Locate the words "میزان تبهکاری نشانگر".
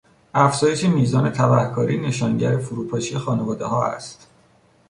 0.83-2.57